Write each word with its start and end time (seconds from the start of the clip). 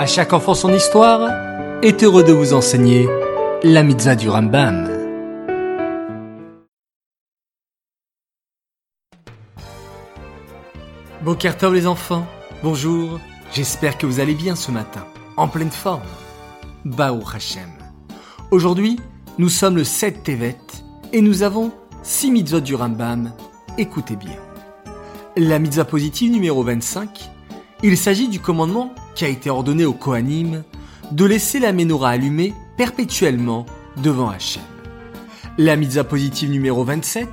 À 0.00 0.06
chaque 0.06 0.32
enfant 0.32 0.54
son 0.54 0.72
histoire 0.72 1.30
est 1.82 2.02
heureux 2.02 2.24
de 2.24 2.32
vous 2.32 2.54
enseigner 2.54 3.06
la 3.62 3.82
mitzvah 3.82 4.16
du 4.16 4.30
Rambam. 4.30 4.88
Bokertov 11.22 11.74
les 11.74 11.86
enfants, 11.86 12.26
bonjour, 12.62 13.20
j'espère 13.52 13.98
que 13.98 14.06
vous 14.06 14.20
allez 14.20 14.32
bien 14.32 14.56
ce 14.56 14.70
matin, 14.70 15.04
en 15.36 15.48
pleine 15.48 15.70
forme. 15.70 16.00
Baou 16.86 17.20
Hashem. 17.34 17.68
Aujourd'hui, 18.50 18.98
nous 19.36 19.50
sommes 19.50 19.76
le 19.76 19.84
7 19.84 20.22
Tevet 20.22 20.56
et 21.12 21.20
nous 21.20 21.42
avons 21.42 21.72
6 22.04 22.30
mitzvot 22.30 22.60
du 22.60 22.74
Rambam. 22.74 23.34
Écoutez 23.76 24.16
bien. 24.16 24.38
La 25.36 25.58
mitzvah 25.58 25.84
positive 25.84 26.32
numéro 26.32 26.62
25, 26.62 27.30
il 27.82 27.98
s'agit 27.98 28.28
du 28.28 28.40
commandement 28.40 28.94
qui 29.14 29.24
a 29.24 29.28
été 29.28 29.50
ordonné 29.50 29.84
au 29.84 29.92
Kohanim 29.92 30.62
de 31.12 31.24
laisser 31.24 31.58
la 31.58 31.72
menorah 31.72 32.10
allumée 32.10 32.54
perpétuellement 32.76 33.66
devant 34.02 34.30
Hachem. 34.30 34.62
La 35.58 35.76
mitzvah 35.76 36.04
positive 36.04 36.50
numéro 36.50 36.84
27, 36.84 37.28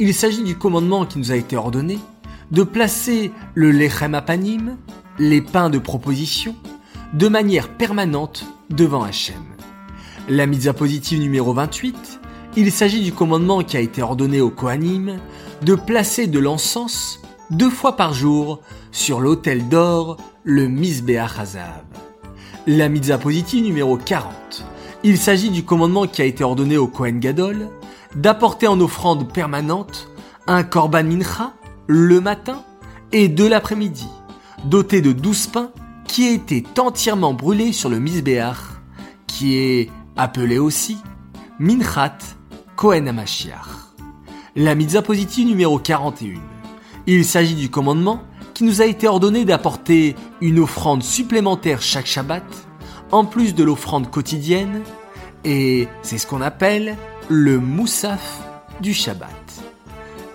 il 0.00 0.14
s'agit 0.14 0.42
du 0.42 0.56
commandement 0.56 1.04
qui 1.04 1.18
nous 1.18 1.30
a 1.30 1.36
été 1.36 1.56
ordonné 1.56 1.98
de 2.50 2.62
placer 2.62 3.30
le 3.54 3.70
lechem 3.70 4.14
apanim, 4.14 4.76
les 5.18 5.40
pains 5.40 5.70
de 5.70 5.78
proposition, 5.78 6.56
de 7.12 7.28
manière 7.28 7.68
permanente 7.68 8.44
devant 8.70 9.02
Hachem. 9.02 9.42
La 10.28 10.46
mitzvah 10.46 10.72
positive 10.72 11.20
numéro 11.20 11.52
28, 11.52 12.20
il 12.56 12.72
s'agit 12.72 13.02
du 13.02 13.12
commandement 13.12 13.62
qui 13.62 13.76
a 13.76 13.80
été 13.80 14.02
ordonné 14.02 14.40
au 14.40 14.50
Kohanim 14.50 15.18
de 15.62 15.74
placer 15.74 16.26
de 16.26 16.38
l'encens 16.38 17.20
deux 17.50 17.70
fois 17.70 17.96
par 17.96 18.14
jour 18.14 18.60
sur 18.92 19.20
l'autel 19.20 19.68
d'or, 19.68 20.16
le 20.44 20.68
Mizbeach. 20.68 21.56
La 22.66 22.88
mitzvah 22.88 23.18
positive 23.18 23.64
numéro 23.64 23.96
40. 23.96 24.64
Il 25.02 25.18
s'agit 25.18 25.50
du 25.50 25.64
commandement 25.64 26.06
qui 26.06 26.22
a 26.22 26.26
été 26.26 26.44
ordonné 26.44 26.76
au 26.76 26.86
Kohen 26.86 27.20
Gadol 27.20 27.68
d'apporter 28.14 28.66
en 28.66 28.80
offrande 28.80 29.32
permanente 29.32 30.08
un 30.46 30.62
korban 30.62 31.04
mincha 31.04 31.52
le 31.86 32.20
matin 32.20 32.62
et 33.12 33.28
de 33.28 33.46
l'après-midi, 33.46 34.08
doté 34.64 35.00
de 35.00 35.12
douze 35.12 35.46
pains 35.46 35.70
qui 36.06 36.26
étaient 36.26 36.64
entièrement 36.78 37.34
brûlés 37.34 37.72
sur 37.72 37.88
le 37.88 37.98
Mizbeach, 37.98 38.56
qui 39.26 39.56
est 39.56 39.90
appelé 40.16 40.58
aussi 40.58 40.98
Minchat 41.58 42.18
Kohen 42.76 43.08
Amashiach. 43.08 43.94
La 44.56 44.74
mitzvah 44.74 45.02
positive 45.02 45.46
numéro 45.46 45.78
41. 45.78 46.59
Il 47.06 47.24
s'agit 47.24 47.54
du 47.54 47.70
commandement 47.70 48.22
qui 48.54 48.64
nous 48.64 48.82
a 48.82 48.84
été 48.84 49.08
ordonné 49.08 49.44
d'apporter 49.44 50.16
une 50.40 50.58
offrande 50.58 51.02
supplémentaire 51.02 51.80
chaque 51.80 52.06
Shabbat, 52.06 52.44
en 53.10 53.24
plus 53.24 53.54
de 53.54 53.64
l'offrande 53.64 54.10
quotidienne, 54.10 54.82
et 55.44 55.88
c'est 56.02 56.18
ce 56.18 56.26
qu'on 56.26 56.42
appelle 56.42 56.96
le 57.28 57.58
moussaf 57.58 58.42
du 58.80 58.92
Shabbat. 58.92 59.30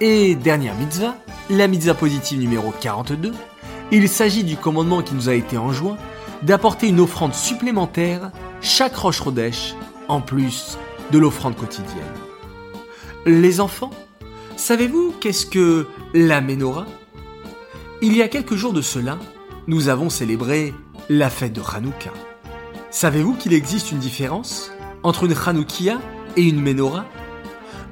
Et 0.02 0.36
dernière 0.36 0.76
mitzvah, 0.76 1.16
la 1.50 1.68
mitzvah 1.68 1.94
positive 1.94 2.40
numéro 2.40 2.74
42, 2.82 3.32
il 3.92 4.10
s'agit 4.10 4.44
du 4.44 4.58
commandement 4.58 5.04
qui 5.04 5.14
nous 5.14 5.30
a 5.30 5.34
été 5.34 5.58
enjoint 5.58 5.98
d'apporter 6.42 6.88
une 6.88 7.00
offrande 7.00 7.34
supplémentaire 7.34 8.32
chaque 8.62 8.96
Roche 8.96 9.20
Rodèche, 9.20 9.76
en 10.08 10.22
plus 10.22 10.78
de 11.12 11.20
l'offrande 11.20 11.56
quotidienne. 11.56 12.04
Les 13.26 13.60
enfants, 13.60 13.92
savez-vous 14.56 15.14
qu'est-ce 15.20 15.46
que 15.46 15.88
la 16.14 16.42
menorah? 16.42 16.88
Il 18.02 18.16
y 18.16 18.22
a 18.22 18.28
quelques 18.28 18.56
jours 18.56 18.74
de 18.74 18.82
cela, 18.82 19.18
nous 19.68 19.90
avons 19.90 20.10
célébré 20.10 20.74
la 21.10 21.30
fête 21.30 21.54
de 21.54 21.62
Hanouka. 21.62 22.12
Savez-vous 22.92 23.34
qu'il 23.34 23.54
existe 23.54 23.92
une 23.92 24.00
différence 24.00 24.72
entre 25.04 25.26
une 25.26 25.36
Hanoukia 25.46 26.00
et 26.38 26.44
une 26.44 26.62
Menorah? 26.62 27.06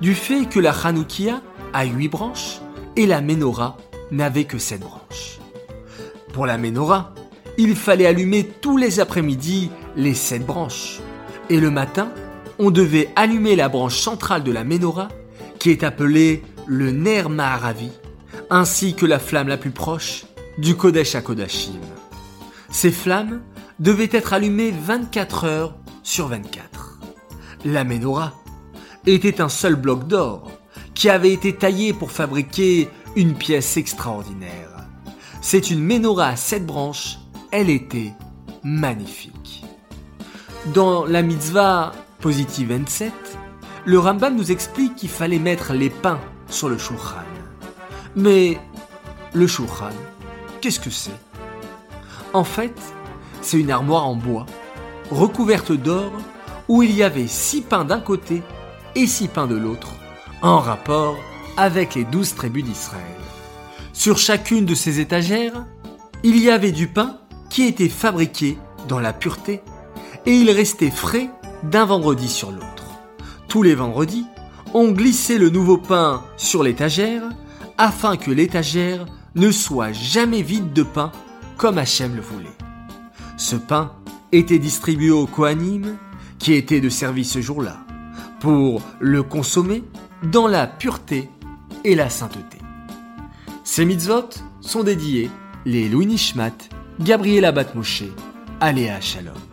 Du 0.02 0.16
fait 0.16 0.46
que 0.46 0.60
la 0.60 0.72
Hanoukia 0.72 1.42
a 1.74 1.86
huit 1.86 2.08
branches 2.08 2.60
et 2.96 3.06
la 3.06 3.22
Menorah 3.22 3.78
n'avait 4.12 4.46
que 4.46 4.58
sept 4.58 4.82
branches. 4.82 5.40
Pour 6.34 6.46
la 6.46 6.58
Menorah, 6.58 7.14
il 7.58 7.76
fallait 7.76 8.08
allumer 8.08 8.46
tous 8.62 8.78
les 8.78 9.00
après-midi 9.00 9.70
les 9.96 10.14
sept 10.14 10.46
branches. 10.46 11.00
Et 11.50 11.60
le 11.60 11.70
matin, 11.70 12.10
on 12.60 12.72
devait 12.72 13.10
allumer 13.16 13.56
la 13.56 13.70
branche 13.70 14.00
centrale 14.00 14.44
de 14.44 14.52
la 14.52 14.64
Menorah, 14.64 15.10
qui 15.60 15.70
est 15.70 15.84
appelée 15.84 16.44
le 16.66 16.92
Ner 16.92 17.30
Maharavi, 17.30 17.92
ainsi 18.50 18.96
que 18.96 19.06
la 19.06 19.20
flamme 19.20 19.48
la 19.48 19.58
plus 19.58 19.72
proche 19.72 20.26
du 20.58 20.76
Kodesh 20.76 21.16
à 21.16 21.22
Kodashim. 21.22 21.80
Ces 22.70 22.92
flammes 22.92 23.42
devaient 23.80 24.10
être 24.12 24.34
allumées 24.34 24.72
24 24.72 25.46
heures 25.46 25.76
sur 26.04 26.28
24. 26.28 27.00
La 27.66 27.84
menorah 27.84 28.34
était 29.06 29.42
un 29.42 29.50
seul 29.50 29.76
bloc 29.76 30.08
d'or 30.08 30.52
qui 30.94 31.10
avait 31.10 31.34
été 31.34 31.56
taillé 31.56 31.94
pour 31.94 32.12
fabriquer 32.12 32.90
une 33.16 33.36
pièce 33.36 33.78
extraordinaire. 33.78 34.70
C'est 35.42 35.70
une 35.70 35.84
menorah 35.84 36.30
à 36.30 36.36
sept 36.36 36.66
branches, 36.66 37.20
elle 37.52 37.70
était 37.70 38.14
magnifique. 38.64 39.66
Dans 40.74 41.06
la 41.06 41.22
mitzvah 41.22 41.92
positive 42.22 42.70
27, 42.70 43.12
le 43.86 44.00
Rambam 44.00 44.36
nous 44.36 44.52
explique 44.52 44.96
qu'il 44.96 45.10
fallait 45.10 45.40
mettre 45.40 45.74
les 45.74 45.90
pains 45.90 46.22
sur 46.54 46.70
le 46.70 46.78
shulchan. 46.78 47.24
Mais 48.16 48.60
le 49.34 49.48
Shulchan, 49.48 49.90
qu'est-ce 50.62 50.80
que 50.80 50.92
c'est? 50.92 51.20
En 52.34 52.44
fait, 52.44 52.76
c'est 53.42 53.60
une 53.60 53.72
armoire 53.72 54.08
en 54.08 54.16
bois, 54.16 54.46
recouverte 55.10 55.72
d'or, 55.72 56.12
où 56.68 56.84
il 56.84 56.92
y 56.92 57.04
avait 57.04 57.28
six 57.28 57.62
pains 57.62 57.86
d'un 57.86 58.00
côté 58.00 58.44
et 58.96 59.08
six 59.08 59.28
pains 59.28 59.48
de 59.48 59.56
l'autre, 59.56 59.90
en 60.42 60.60
rapport 60.60 61.18
avec 61.58 61.96
les 61.96 62.04
douze 62.04 62.36
tribus 62.36 62.64
d'Israël. 62.64 63.04
Sur 63.92 64.18
chacune 64.18 64.66
de 64.66 64.76
ces 64.76 65.00
étagères, 65.00 65.66
il 66.24 66.38
y 66.38 66.50
avait 66.50 66.72
du 66.72 66.88
pain 66.88 67.20
qui 67.50 67.64
était 67.64 67.90
fabriqué 67.90 68.58
dans 68.88 69.00
la 69.00 69.14
pureté, 69.14 69.62
et 70.26 70.34
il 70.34 70.50
restait 70.52 70.92
frais 70.92 71.30
d'un 71.64 71.86
vendredi 71.86 72.30
sur 72.30 72.52
l'autre. 72.52 72.84
Tous 73.48 73.62
les 73.64 73.76
vendredis, 73.76 74.26
on 74.74 74.92
glissait 74.92 75.38
le 75.38 75.50
nouveau 75.50 75.78
pain 75.78 76.24
sur 76.36 76.64
l'étagère 76.64 77.24
afin 77.78 78.18
que 78.18 78.32
l'étagère 78.32 79.06
ne 79.36 79.52
soit 79.52 79.92
jamais 79.92 80.42
vide 80.42 80.74
de 80.74 80.84
pain 80.84 81.12
comme 81.58 81.78
Hachem 81.78 82.16
le 82.16 82.22
voulait. 82.22 82.58
Ce 83.38 83.56
pain 83.56 83.94
était 84.32 84.60
distribué 84.60 85.12
aux 85.12 85.28
Kohanim, 85.28 85.98
qui 86.40 86.54
étaient 86.54 86.82
de 86.82 86.90
service 86.90 87.32
ce 87.32 87.42
jour-là, 87.42 87.78
pour 88.40 88.82
le 89.00 89.24
consommer 89.24 89.84
dans 90.24 90.48
la 90.48 90.68
pureté 90.68 91.30
et 91.84 91.96
la 91.96 92.10
sainteté. 92.10 92.58
Ces 93.64 93.86
mitzvot 93.86 94.30
sont 94.62 94.84
dédiés 94.84 95.30
les 95.66 95.88
Louis 95.88 96.08
Nishmat, 96.08 96.52
Gabriela 97.00 97.52
Batmoshe, 97.52 98.04
Aléa 98.60 99.00
Shalom. 99.00 99.53